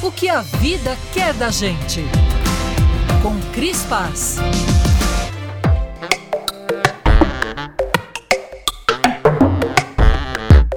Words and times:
O 0.00 0.12
que 0.12 0.28
a 0.28 0.42
vida 0.42 0.96
quer 1.12 1.34
da 1.34 1.50
gente. 1.50 2.04
Com 3.20 3.36
Cris 3.52 3.82
Paz. 3.82 4.36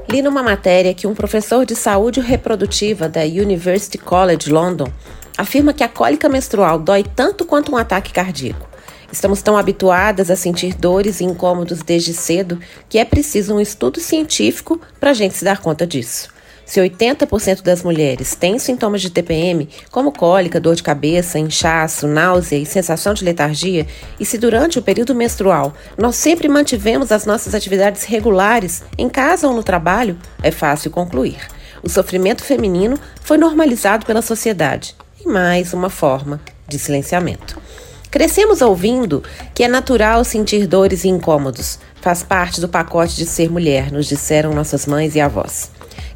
Li 0.10 0.24
numa 0.24 0.42
matéria 0.42 0.92
que 0.96 1.06
um 1.06 1.14
professor 1.14 1.68
de 1.68 1.76
saúde 1.76 2.20
reprodutiva 2.20 3.08
da 3.08 3.22
University 3.22 4.00
College 4.00 4.50
London 4.50 4.92
afirma 5.38 5.72
que 5.72 5.84
a 5.84 5.88
cólica 5.88 6.28
menstrual 6.28 6.80
dói 6.80 7.04
tanto 7.04 7.46
quanto 7.46 7.72
um 7.72 7.78
ataque 7.78 8.12
cardíaco. 8.12 8.68
Estamos 9.12 9.44
tão 9.44 9.56
habituadas 9.56 10.32
a 10.32 10.36
sentir 10.36 10.74
dores 10.74 11.22
e 11.22 11.26
incômodos 11.26 11.84
desde 11.84 12.12
cedo 12.12 12.60
que 12.90 12.98
é 12.98 13.06
preciso 13.06 13.54
um 13.54 13.62
estudo 13.62 14.00
científico 14.00 14.82
para 15.00 15.12
a 15.12 15.14
gente 15.14 15.38
se 15.38 15.46
dar 15.46 15.60
conta 15.60 15.86
disso. 15.86 16.41
Se 16.72 16.80
80% 16.80 17.64
das 17.64 17.84
mulheres 17.84 18.34
têm 18.34 18.58
sintomas 18.58 19.02
de 19.02 19.10
TPM, 19.10 19.68
como 19.92 20.10
cólica, 20.10 20.58
dor 20.58 20.74
de 20.74 20.82
cabeça, 20.82 21.38
inchaço, 21.38 22.08
náusea 22.08 22.56
e 22.58 22.66
sensação 22.66 23.14
de 23.14 23.26
letargia, 23.26 23.86
e 24.18 24.26
se 24.26 24.38
durante 24.38 24.80
o 24.80 24.82
período 24.82 25.14
menstrual 25.14 25.74
nós 25.98 26.16
sempre 26.16 26.48
mantivemos 26.48 27.12
as 27.12 27.26
nossas 27.26 27.54
atividades 27.54 28.06
regulares, 28.06 28.84
em 28.98 29.10
casa 29.10 29.50
ou 29.50 29.54
no 29.54 29.64
trabalho, 29.64 30.18
é 30.42 30.50
fácil 30.50 30.90
concluir. 30.92 31.40
O 31.84 31.90
sofrimento 31.90 32.42
feminino 32.42 32.98
foi 33.22 33.38
normalizado 33.38 34.06
pela 34.06 34.22
sociedade 34.22 34.96
e 35.20 35.28
mais 35.28 35.74
uma 35.74 35.90
forma 35.90 36.40
de 36.70 36.80
silenciamento. 36.80 37.62
Crescemos 38.10 38.62
ouvindo 38.62 39.22
que 39.54 39.66
é 39.66 39.68
natural 39.68 40.24
sentir 40.24 40.68
dores 40.68 41.04
e 41.04 41.10
incômodos. 41.10 41.80
Faz 42.00 42.24
parte 42.24 42.62
do 42.62 42.70
pacote 42.70 43.18
de 43.18 43.26
ser 43.26 43.52
mulher, 43.52 43.92
nos 43.92 44.08
disseram 44.08 44.54
nossas 44.54 44.86
mães 44.86 45.16
e 45.16 45.20
avós 45.20 45.70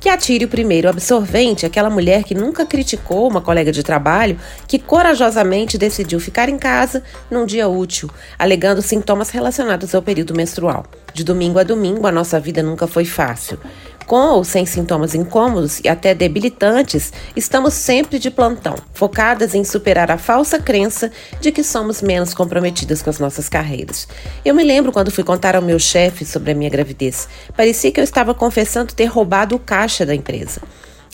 que 0.06 0.10
atire 0.10 0.46
o 0.46 0.48
primeiro 0.48 0.88
absorvente 0.88 1.66
aquela 1.66 1.90
mulher 1.90 2.24
que 2.24 2.36
nunca 2.36 2.64
criticou 2.64 3.28
uma 3.28 3.42
colega 3.42 3.72
de 3.72 3.82
trabalho 3.82 4.40
que 4.68 4.78
corajosamente 4.78 5.80
decidiu 5.80 6.20
ficar 6.20 6.48
em 6.48 6.60
casa 6.60 7.02
num 7.28 7.44
dia 7.44 7.68
útil, 7.68 8.08
alegando 8.38 8.84
sintomas 8.84 9.32
relacionados 9.32 9.96
ao 9.96 10.04
período 10.04 10.36
menstrual. 10.36 10.86
De 11.16 11.24
domingo 11.24 11.58
a 11.58 11.64
domingo, 11.64 12.06
a 12.06 12.12
nossa 12.12 12.42
vida 12.42 12.62
nunca 12.62 12.88
foi 12.88 13.06
fácil. 13.06 13.58
Com 14.06 14.32
ou 14.32 14.44
sem 14.44 14.66
sintomas 14.66 15.16
incômodos 15.16 15.80
e 15.80 15.88
até 15.88 16.14
debilitantes, 16.14 17.14
estamos 17.38 17.74
sempre 17.74 18.20
de 18.20 18.30
plantão, 18.30 18.76
focadas 18.94 19.56
em 19.56 19.64
superar 19.64 20.12
a 20.12 20.18
falsa 20.18 20.60
crença 20.60 21.10
de 21.40 21.54
que 21.54 21.64
somos 21.64 22.02
menos 22.02 22.34
comprometidas 22.34 23.02
com 23.02 23.10
as 23.10 23.18
nossas 23.18 23.48
carreiras. 23.48 24.10
Eu 24.44 24.54
me 24.54 24.62
lembro 24.62 24.92
quando 24.92 25.10
fui 25.10 25.24
contar 25.24 25.56
ao 25.56 25.62
meu 25.62 25.80
chefe 25.80 26.26
sobre 26.26 26.52
a 26.52 26.54
minha 26.54 26.70
gravidez. 26.70 27.30
Parecia 27.56 27.94
que 27.94 28.00
eu 28.02 28.04
estava 28.04 28.34
confessando 28.34 28.94
ter 28.94 29.06
roubado 29.06 29.56
o 29.56 29.60
caixa 29.60 30.06
da 30.06 30.14
empresa. 30.14 30.62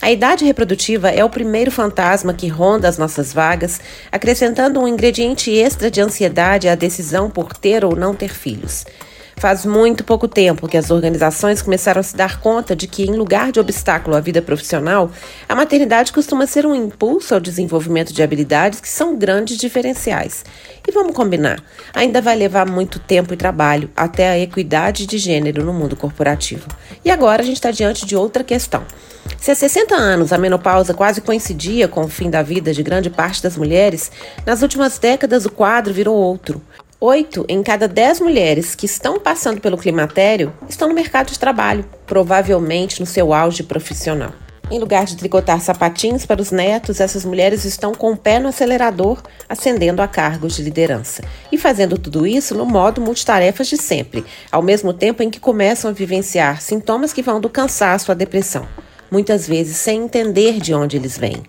A 0.00 0.10
idade 0.10 0.44
reprodutiva 0.44 1.10
é 1.10 1.24
o 1.24 1.30
primeiro 1.30 1.70
fantasma 1.70 2.34
que 2.34 2.48
ronda 2.48 2.88
as 2.88 2.98
nossas 2.98 3.32
vagas, 3.32 3.80
acrescentando 4.10 4.80
um 4.80 4.88
ingrediente 4.88 5.56
extra 5.56 5.88
de 5.88 6.00
ansiedade 6.00 6.68
à 6.68 6.74
decisão 6.74 7.30
por 7.30 7.56
ter 7.56 7.84
ou 7.84 7.94
não 7.94 8.12
ter 8.12 8.34
filhos. 8.34 8.84
Faz 9.42 9.66
muito 9.66 10.04
pouco 10.04 10.28
tempo 10.28 10.68
que 10.68 10.76
as 10.76 10.88
organizações 10.88 11.60
começaram 11.60 11.98
a 11.98 12.02
se 12.04 12.14
dar 12.14 12.40
conta 12.40 12.76
de 12.76 12.86
que, 12.86 13.02
em 13.02 13.16
lugar 13.16 13.50
de 13.50 13.58
obstáculo 13.58 14.14
à 14.14 14.20
vida 14.20 14.40
profissional, 14.40 15.10
a 15.48 15.54
maternidade 15.56 16.12
costuma 16.12 16.46
ser 16.46 16.64
um 16.64 16.72
impulso 16.72 17.34
ao 17.34 17.40
desenvolvimento 17.40 18.12
de 18.12 18.22
habilidades 18.22 18.80
que 18.80 18.88
são 18.88 19.16
grandes 19.18 19.56
diferenciais. 19.56 20.44
E 20.86 20.92
vamos 20.92 21.16
combinar, 21.16 21.60
ainda 21.92 22.22
vai 22.22 22.36
levar 22.36 22.70
muito 22.70 23.00
tempo 23.00 23.34
e 23.34 23.36
trabalho 23.36 23.90
até 23.96 24.28
a 24.28 24.38
equidade 24.38 25.06
de 25.06 25.18
gênero 25.18 25.64
no 25.64 25.72
mundo 25.72 25.96
corporativo. 25.96 26.68
E 27.04 27.10
agora 27.10 27.42
a 27.42 27.44
gente 27.44 27.56
está 27.56 27.72
diante 27.72 28.06
de 28.06 28.14
outra 28.14 28.44
questão. 28.44 28.84
Se 29.38 29.50
há 29.50 29.56
60 29.56 29.92
anos 29.92 30.32
a 30.32 30.38
menopausa 30.38 30.94
quase 30.94 31.20
coincidia 31.20 31.88
com 31.88 32.02
o 32.02 32.08
fim 32.08 32.30
da 32.30 32.44
vida 32.44 32.72
de 32.72 32.84
grande 32.84 33.10
parte 33.10 33.42
das 33.42 33.56
mulheres, 33.56 34.12
nas 34.46 34.62
últimas 34.62 35.00
décadas 35.00 35.44
o 35.44 35.50
quadro 35.50 35.92
virou 35.92 36.14
outro. 36.14 36.62
Oito 37.04 37.44
em 37.48 37.64
cada 37.64 37.88
dez 37.88 38.20
mulheres 38.20 38.76
que 38.76 38.86
estão 38.86 39.18
passando 39.18 39.60
pelo 39.60 39.76
climatério 39.76 40.52
estão 40.68 40.86
no 40.86 40.94
mercado 40.94 41.32
de 41.32 41.38
trabalho, 41.38 41.84
provavelmente 42.06 43.00
no 43.00 43.06
seu 43.06 43.34
auge 43.34 43.64
profissional. 43.64 44.30
Em 44.70 44.78
lugar 44.78 45.04
de 45.04 45.16
tricotar 45.16 45.60
sapatinhos 45.60 46.24
para 46.24 46.40
os 46.40 46.52
netos, 46.52 47.00
essas 47.00 47.24
mulheres 47.24 47.64
estão 47.64 47.92
com 47.92 48.12
o 48.12 48.16
pé 48.16 48.38
no 48.38 48.46
acelerador, 48.46 49.20
ascendendo 49.48 50.00
a 50.00 50.06
cargos 50.06 50.54
de 50.54 50.62
liderança. 50.62 51.24
E 51.50 51.58
fazendo 51.58 51.98
tudo 51.98 52.24
isso 52.24 52.54
no 52.54 52.64
modo 52.64 53.00
multitarefas 53.00 53.66
de 53.66 53.76
sempre, 53.76 54.24
ao 54.52 54.62
mesmo 54.62 54.92
tempo 54.92 55.24
em 55.24 55.28
que 55.28 55.40
começam 55.40 55.90
a 55.90 55.92
vivenciar 55.92 56.62
sintomas 56.62 57.12
que 57.12 57.20
vão 57.20 57.40
do 57.40 57.50
cansaço 57.50 58.12
à 58.12 58.14
depressão, 58.14 58.68
muitas 59.12 59.46
vezes 59.46 59.76
sem 59.76 60.04
entender 60.04 60.58
de 60.58 60.72
onde 60.72 60.96
eles 60.96 61.18
vêm. 61.18 61.42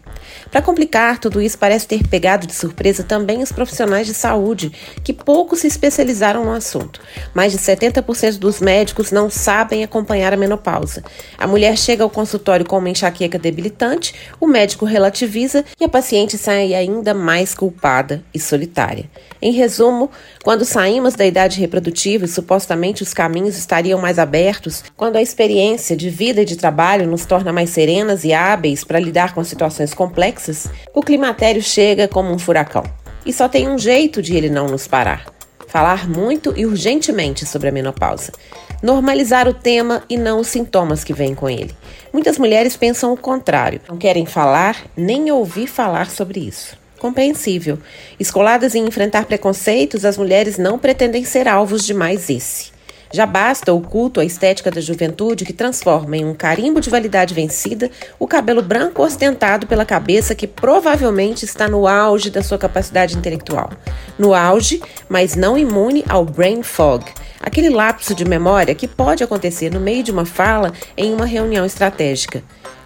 Para 0.51 0.61
complicar, 0.61 1.17
tudo 1.17 1.41
isso 1.41 1.57
parece 1.57 1.87
ter 1.87 2.07
pegado 2.07 2.45
de 2.45 2.53
surpresa 2.53 3.03
também 3.03 3.41
os 3.41 3.51
profissionais 3.51 4.05
de 4.05 4.13
saúde, 4.13 4.71
que 5.03 5.13
pouco 5.13 5.55
se 5.55 5.67
especializaram 5.67 6.45
no 6.45 6.51
assunto. 6.51 6.99
Mais 7.33 7.51
de 7.51 7.57
70% 7.57 8.37
dos 8.37 8.59
médicos 8.59 9.11
não 9.11 9.29
sabem 9.29 9.83
acompanhar 9.83 10.33
a 10.33 10.37
menopausa. 10.37 11.03
A 11.37 11.47
mulher 11.47 11.77
chega 11.77 12.03
ao 12.03 12.09
consultório 12.09 12.65
com 12.65 12.77
uma 12.77 12.89
enxaqueca 12.89 13.39
debilitante, 13.39 14.13
o 14.39 14.45
médico 14.45 14.85
relativiza 14.85 15.63
e 15.79 15.85
a 15.85 15.89
paciente 15.89 16.37
sai 16.37 16.73
ainda 16.73 17.13
mais 17.13 17.53
culpada 17.53 18.23
e 18.33 18.39
solitária. 18.39 19.09
Em 19.41 19.51
resumo, 19.51 20.09
quando 20.43 20.65
saímos 20.65 21.15
da 21.15 21.25
idade 21.25 21.59
reprodutiva 21.59 22.25
e 22.25 22.29
supostamente 22.29 23.03
os 23.03 23.13
caminhos 23.13 23.57
estariam 23.57 23.99
mais 23.99 24.19
abertos, 24.19 24.83
quando 24.95 25.17
a 25.17 25.21
experiência 25.21 25.97
de 25.97 26.09
vida 26.09 26.41
e 26.41 26.45
de 26.45 26.55
trabalho 26.55 27.07
nos 27.07 27.25
torna 27.25 27.51
mais 27.53 27.69
serenas 27.69 28.23
e 28.25 28.33
hábeis 28.33 28.83
para 28.83 28.99
lidar 28.99 29.33
com 29.33 29.43
situações 29.43 29.93
complexas, 29.93 30.67
o 30.93 31.01
climatério 31.01 31.61
chega 31.61 32.07
como 32.07 32.31
um 32.31 32.39
furacão. 32.39 32.83
E 33.25 33.31
só 33.31 33.47
tem 33.47 33.69
um 33.69 33.77
jeito 33.77 34.21
de 34.21 34.35
ele 34.35 34.49
não 34.49 34.67
nos 34.67 34.87
parar: 34.87 35.25
falar 35.67 36.09
muito 36.09 36.53
e 36.57 36.65
urgentemente 36.65 37.45
sobre 37.45 37.69
a 37.69 37.71
menopausa. 37.71 38.33
Normalizar 38.81 39.47
o 39.47 39.53
tema 39.53 40.03
e 40.09 40.17
não 40.17 40.41
os 40.41 40.47
sintomas 40.47 41.05
que 41.05 41.13
vêm 41.13 41.33
com 41.33 41.49
ele. 41.49 41.73
Muitas 42.11 42.37
mulheres 42.37 42.75
pensam 42.75 43.13
o 43.13 43.17
contrário, 43.17 43.79
não 43.87 43.97
querem 43.97 44.25
falar 44.25 44.75
nem 44.97 45.31
ouvir 45.31 45.67
falar 45.67 46.09
sobre 46.09 46.41
isso 46.41 46.83
compreensível. 47.03 47.77
Escoladas 48.17 48.75
em 48.75 48.87
enfrentar 48.87 49.25
preconceitos, 49.25 50.05
as 50.05 50.17
mulheres 50.17 50.57
não 50.57 50.79
pretendem 50.79 51.25
ser 51.25 51.49
alvos 51.49 51.85
de 51.85 51.93
mais 51.93 52.29
esse. 52.29 52.72
Já 53.13 53.27
basta 53.27 53.71
o 53.71 53.79
culto 53.79 54.19
à 54.19 54.25
estética 54.25 54.71
da 54.71 54.81
juventude 54.81 55.45
que 55.45 55.53
transforma 55.53 56.17
em 56.17 56.25
um 56.25 56.33
carimbo 56.33 56.81
de 56.81 56.89
validade 56.89 57.31
vencida 57.31 57.91
o 58.17 58.25
cabelo 58.25 58.63
branco 58.63 59.03
ostentado 59.03 59.67
pela 59.67 59.85
cabeça 59.85 60.33
que 60.33 60.47
provavelmente 60.47 61.45
está 61.45 61.67
no 61.67 61.87
auge 61.87 62.31
da 62.31 62.41
sua 62.41 62.57
capacidade 62.57 63.15
intelectual. 63.15 63.69
No 64.17 64.33
auge, 64.33 64.81
mas 65.07 65.35
não 65.35 65.55
imune 65.55 66.03
ao 66.09 66.25
brain 66.25 66.63
fog, 66.63 67.05
aquele 67.39 67.69
lapso 67.69 68.15
de 68.15 68.25
memória 68.25 68.73
que 68.73 68.87
pode 68.87 69.23
acontecer 69.23 69.69
no 69.69 69.79
meio 69.79 70.01
de 70.01 70.11
uma 70.11 70.25
fala 70.25 70.73
em 70.97 71.13
uma 71.13 71.25
reunião 71.25 71.63
estratégica 71.67 72.41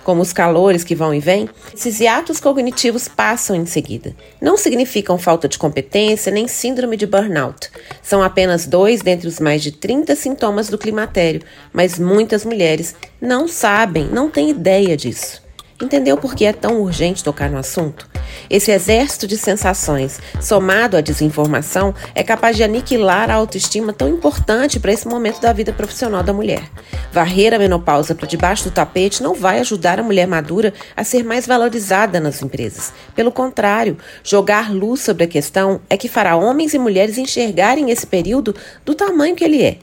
como 0.08 0.22
os 0.22 0.32
calores 0.32 0.86
que 0.86 0.96
vão 0.96 1.14
e 1.14 1.20
vêm, 1.20 1.50
esses 1.76 2.00
hiatos 2.00 2.40
cognitivos 2.40 3.10
passam 3.10 3.54
em 3.54 3.66
seguida. 3.66 4.16
Não 4.40 4.56
significam 4.56 5.18
falta 5.18 5.50
de 5.50 5.60
competência 5.60 6.32
nem 6.32 6.48
síndrome 6.48 6.96
de 6.96 7.06
burnout. 7.06 7.70
São 8.02 8.24
apenas 8.24 8.66
dois 8.66 9.02
dentre 9.02 9.28
os 9.28 9.38
mais 9.38 9.62
de 9.62 9.70
30 9.70 10.16
sintomas 10.16 10.70
do 10.70 10.78
climatério, 10.78 11.42
mas 11.74 12.00
muitas 12.00 12.46
mulheres 12.46 12.96
não 13.20 13.50
sabem, 13.50 14.06
não 14.06 14.30
têm 14.30 14.50
ideia 14.50 14.96
disso. 14.96 15.44
Entendeu 15.84 16.16
por 16.16 16.36
que 16.36 16.46
é 16.46 16.54
tão 16.54 16.80
urgente 16.80 17.22
tocar 17.22 17.50
no 17.50 17.58
assunto? 17.58 18.08
Esse 18.50 18.72
exército 18.72 19.28
de 19.28 19.38
sensações, 19.38 20.20
somado 20.42 20.98
à 20.98 21.02
desinformação, 21.02 21.94
é 22.16 22.24
capaz 22.24 22.56
de 22.56 22.64
aniquilar 22.64 23.30
a 23.30 23.36
autoestima 23.36 23.94
tão 23.94 24.10
importante 24.10 24.80
para 24.80 24.92
esse 24.92 25.08
momento 25.08 25.42
da 25.42 25.54
vida 25.54 25.74
profissional 25.74 26.24
da 26.24 26.34
mulher. 26.34 26.64
Varrer 27.12 27.54
a 27.54 27.60
menopausa 27.60 28.14
para 28.14 28.28
debaixo 28.28 28.66
do 28.66 28.72
tapete 28.72 29.24
não 29.24 29.34
vai 29.34 29.60
ajudar 29.60 30.00
a 30.00 30.04
mulher 30.04 30.28
madura 30.28 30.74
a 30.96 31.04
ser 31.04 31.24
mais 31.24 31.48
valorizada 31.48 32.20
nas 32.20 32.42
empresas. 32.42 32.94
Pelo 33.16 33.32
contrário, 33.32 33.98
jogar 34.24 34.72
luz 34.72 35.02
sobre 35.02 35.24
a 35.24 35.28
questão 35.28 35.82
é 35.90 35.98
que 35.98 36.08
fará 36.08 36.36
homens 36.36 36.74
e 36.74 36.80
mulheres 36.80 37.18
enxergarem 37.18 37.90
esse 37.90 38.06
período 38.06 38.56
do 38.86 38.94
tamanho 38.94 39.36
que 39.36 39.44
ele 39.44 39.64
é 39.64 39.78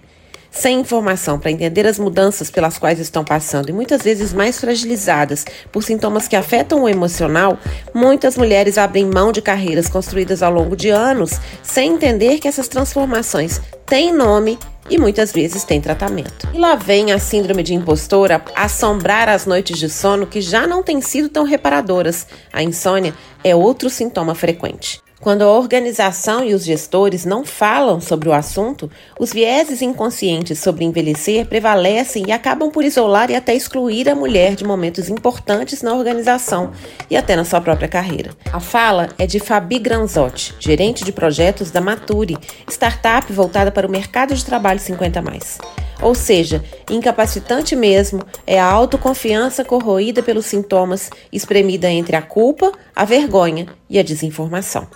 sem 0.54 0.80
informação 0.80 1.38
para 1.38 1.50
entender 1.50 1.86
as 1.86 1.98
mudanças 1.98 2.50
pelas 2.50 2.78
quais 2.78 3.00
estão 3.00 3.24
passando 3.24 3.68
e 3.68 3.72
muitas 3.72 4.02
vezes 4.02 4.32
mais 4.32 4.58
fragilizadas 4.58 5.44
por 5.72 5.82
sintomas 5.82 6.28
que 6.28 6.36
afetam 6.36 6.84
o 6.84 6.88
emocional, 6.88 7.58
muitas 7.92 8.36
mulheres 8.36 8.78
abrem 8.78 9.04
mão 9.04 9.32
de 9.32 9.42
carreiras 9.42 9.88
construídas 9.88 10.42
ao 10.42 10.52
longo 10.52 10.76
de 10.76 10.90
anos 10.90 11.40
sem 11.62 11.94
entender 11.94 12.38
que 12.38 12.48
essas 12.48 12.68
transformações 12.68 13.60
têm 13.84 14.12
nome 14.12 14.58
e 14.88 14.98
muitas 14.98 15.32
vezes 15.32 15.64
têm 15.64 15.80
tratamento. 15.80 16.48
E 16.52 16.58
lá 16.58 16.74
vem 16.74 17.12
a 17.12 17.18
síndrome 17.18 17.62
de 17.62 17.74
impostora 17.74 18.42
assombrar 18.54 19.28
as 19.28 19.46
noites 19.46 19.78
de 19.78 19.88
sono 19.88 20.26
que 20.26 20.40
já 20.40 20.66
não 20.66 20.82
têm 20.82 21.00
sido 21.00 21.28
tão 21.28 21.44
reparadoras. 21.44 22.26
A 22.52 22.62
insônia 22.62 23.14
é 23.42 23.56
outro 23.56 23.88
sintoma 23.88 24.34
frequente. 24.34 25.03
Quando 25.24 25.40
a 25.40 25.50
organização 25.50 26.44
e 26.44 26.52
os 26.52 26.62
gestores 26.62 27.24
não 27.24 27.46
falam 27.46 27.98
sobre 27.98 28.28
o 28.28 28.32
assunto, 28.34 28.90
os 29.18 29.32
vieses 29.32 29.80
inconscientes 29.80 30.58
sobre 30.58 30.84
envelhecer 30.84 31.46
prevalecem 31.46 32.24
e 32.28 32.30
acabam 32.30 32.70
por 32.70 32.84
isolar 32.84 33.30
e 33.30 33.34
até 33.34 33.54
excluir 33.54 34.06
a 34.06 34.14
mulher 34.14 34.54
de 34.54 34.64
momentos 34.64 35.08
importantes 35.08 35.80
na 35.80 35.94
organização 35.94 36.72
e 37.08 37.16
até 37.16 37.36
na 37.36 37.44
sua 37.46 37.62
própria 37.62 37.88
carreira. 37.88 38.32
A 38.52 38.60
fala 38.60 39.08
é 39.18 39.26
de 39.26 39.40
Fabi 39.40 39.78
Granzotti, 39.78 40.54
gerente 40.60 41.02
de 41.02 41.10
projetos 41.10 41.70
da 41.70 41.80
Mature, 41.80 42.36
startup 42.68 43.32
voltada 43.32 43.72
para 43.72 43.86
o 43.86 43.90
mercado 43.90 44.34
de 44.34 44.44
trabalho 44.44 44.78
50 44.78 45.22
mais. 45.22 45.56
Ou 46.04 46.14
seja, 46.14 46.62
incapacitante 46.90 47.74
mesmo 47.74 48.22
é 48.46 48.60
a 48.60 48.70
autoconfiança 48.70 49.64
corroída 49.64 50.22
pelos 50.22 50.44
sintomas, 50.44 51.08
espremida 51.32 51.88
entre 51.90 52.14
a 52.14 52.20
culpa, 52.20 52.72
a 52.94 53.06
vergonha 53.06 53.68
e 53.88 53.98
a 53.98 54.02
desinformação. 54.02 54.86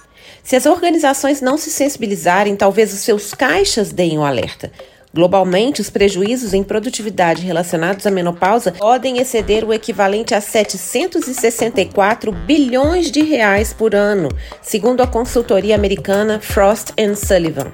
Se 0.43 0.55
as 0.55 0.67
organizações 0.67 1.41
não 1.41 1.57
se 1.57 1.71
sensibilizarem, 1.71 2.55
talvez 2.55 2.93
os 2.93 3.01
seus 3.01 3.33
caixas 3.33 3.91
deem 3.91 4.19
o 4.19 4.23
alerta. 4.23 4.71
Globalmente, 5.13 5.81
os 5.81 5.89
prejuízos 5.89 6.53
em 6.53 6.63
produtividade 6.63 7.43
relacionados 7.43 8.07
à 8.07 8.11
menopausa 8.11 8.73
podem 8.73 9.19
exceder 9.19 9.65
o 9.65 9.73
equivalente 9.73 10.35
a 10.35 10.41
764 10.41 12.31
bilhões 12.31 13.11
de 13.11 13.23
reais 13.23 13.73
por 13.73 13.95
ano, 13.95 14.29
segundo 14.61 15.03
a 15.03 15.07
consultoria 15.07 15.75
americana 15.75 16.41
Frost 16.41 16.93
Sullivan. 17.17 17.73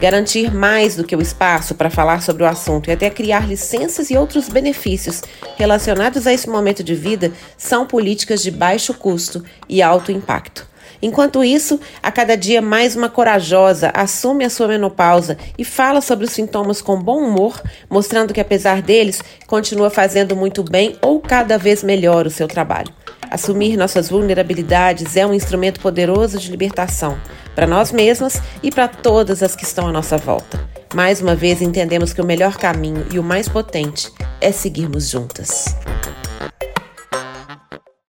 Garantir 0.00 0.54
mais 0.54 0.94
do 0.94 1.04
que 1.04 1.16
o 1.16 1.22
espaço 1.22 1.74
para 1.74 1.90
falar 1.90 2.22
sobre 2.22 2.44
o 2.44 2.46
assunto 2.46 2.88
e 2.88 2.92
até 2.92 3.10
criar 3.10 3.48
licenças 3.48 4.10
e 4.10 4.16
outros 4.16 4.48
benefícios 4.48 5.22
relacionados 5.56 6.26
a 6.26 6.32
esse 6.32 6.48
momento 6.48 6.84
de 6.84 6.94
vida 6.94 7.32
são 7.56 7.86
políticas 7.86 8.42
de 8.42 8.50
baixo 8.50 8.94
custo 8.94 9.42
e 9.68 9.82
alto 9.82 10.12
impacto. 10.12 10.75
Enquanto 11.00 11.44
isso, 11.44 11.78
a 12.02 12.10
cada 12.10 12.36
dia 12.36 12.62
mais 12.62 12.96
uma 12.96 13.08
corajosa 13.08 13.90
assume 13.94 14.44
a 14.44 14.50
sua 14.50 14.68
menopausa 14.68 15.36
e 15.58 15.64
fala 15.64 16.00
sobre 16.00 16.24
os 16.24 16.32
sintomas 16.32 16.80
com 16.80 17.00
bom 17.00 17.18
humor, 17.18 17.60
mostrando 17.88 18.32
que 18.32 18.40
apesar 18.40 18.82
deles, 18.82 19.22
continua 19.46 19.90
fazendo 19.90 20.34
muito 20.34 20.62
bem 20.62 20.96
ou 21.02 21.20
cada 21.20 21.58
vez 21.58 21.82
melhor 21.82 22.26
o 22.26 22.30
seu 22.30 22.48
trabalho. 22.48 22.92
Assumir 23.30 23.76
nossas 23.76 24.08
vulnerabilidades 24.08 25.16
é 25.16 25.26
um 25.26 25.34
instrumento 25.34 25.80
poderoso 25.80 26.38
de 26.38 26.50
libertação 26.50 27.18
para 27.54 27.66
nós 27.66 27.90
mesmas 27.90 28.40
e 28.62 28.70
para 28.70 28.86
todas 28.86 29.42
as 29.42 29.56
que 29.56 29.64
estão 29.64 29.88
à 29.88 29.92
nossa 29.92 30.16
volta. 30.16 30.60
Mais 30.94 31.20
uma 31.20 31.34
vez 31.34 31.60
entendemos 31.60 32.12
que 32.12 32.20
o 32.20 32.26
melhor 32.26 32.56
caminho 32.56 33.06
e 33.12 33.18
o 33.18 33.22
mais 33.22 33.48
potente 33.48 34.12
é 34.40 34.52
seguirmos 34.52 35.10
juntas. 35.10 35.74